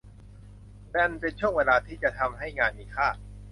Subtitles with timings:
[0.93, 3.07] มันเป็นช่วงเวลาที่จะทำให้งานมีค่า